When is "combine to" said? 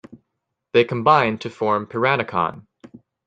0.83-1.49